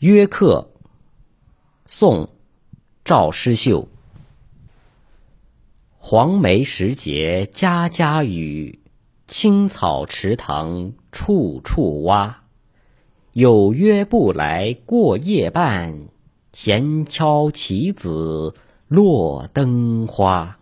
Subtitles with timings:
[0.00, 0.70] 约客
[1.84, 2.28] 宋
[3.04, 3.88] 赵师秀。
[5.98, 8.78] 黄梅时节家家雨
[9.26, 12.44] 青草池塘处处蛙
[13.32, 16.06] 有约不来过夜半
[16.52, 18.54] 闲敲棋子
[18.86, 20.57] 落灯花。